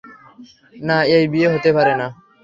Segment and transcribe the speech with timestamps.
[0.79, 2.07] না এই বিয়ে হতে পারে না।